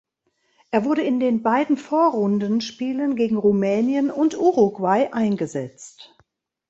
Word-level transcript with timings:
Er 0.71 0.83
wurde 0.83 1.03
in 1.03 1.19
den 1.19 1.43
beiden 1.43 1.77
Vorrundenspielen 1.77 3.15
gegen 3.15 3.37
Rumänien 3.37 4.09
und 4.09 4.35
Uruguay 4.35 5.09
eingesetzt. 5.11 6.17